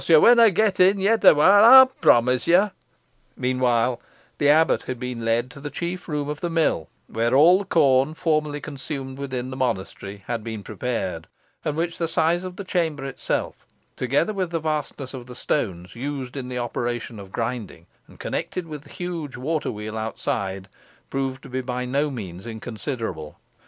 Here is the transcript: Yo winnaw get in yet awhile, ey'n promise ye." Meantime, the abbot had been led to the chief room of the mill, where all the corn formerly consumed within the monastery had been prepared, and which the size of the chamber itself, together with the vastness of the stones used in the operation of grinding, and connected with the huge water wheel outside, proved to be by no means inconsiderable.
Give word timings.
Yo 0.07 0.19
winnaw 0.19 0.49
get 0.51 0.79
in 0.79 0.99
yet 0.99 1.23
awhile, 1.23 1.83
ey'n 1.85 1.91
promise 2.01 2.47
ye." 2.47 2.71
Meantime, 3.37 3.97
the 4.39 4.49
abbot 4.49 4.81
had 4.87 4.99
been 4.99 5.23
led 5.23 5.51
to 5.51 5.59
the 5.59 5.69
chief 5.69 6.07
room 6.09 6.27
of 6.27 6.39
the 6.41 6.49
mill, 6.49 6.89
where 7.05 7.35
all 7.35 7.59
the 7.59 7.65
corn 7.65 8.15
formerly 8.15 8.59
consumed 8.59 9.19
within 9.19 9.51
the 9.51 9.55
monastery 9.55 10.23
had 10.25 10.43
been 10.43 10.63
prepared, 10.63 11.27
and 11.63 11.77
which 11.77 11.99
the 11.99 12.07
size 12.07 12.43
of 12.43 12.55
the 12.55 12.63
chamber 12.63 13.05
itself, 13.05 13.63
together 13.95 14.33
with 14.33 14.49
the 14.49 14.59
vastness 14.59 15.13
of 15.13 15.27
the 15.27 15.35
stones 15.35 15.95
used 15.95 16.35
in 16.35 16.49
the 16.49 16.57
operation 16.57 17.19
of 17.19 17.31
grinding, 17.31 17.85
and 18.07 18.19
connected 18.19 18.65
with 18.67 18.81
the 18.81 18.89
huge 18.89 19.37
water 19.37 19.71
wheel 19.71 19.95
outside, 19.99 20.67
proved 21.11 21.43
to 21.43 21.47
be 21.49 21.61
by 21.61 21.85
no 21.85 22.09
means 22.09 22.47
inconsiderable. 22.47 23.37